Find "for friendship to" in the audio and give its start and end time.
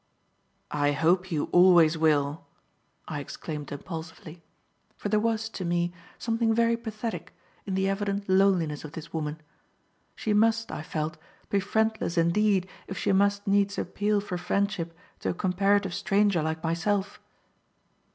14.21-15.29